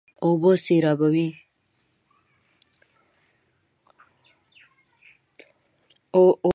اوبه 0.23 0.53
سېرابوي. 0.65 1.27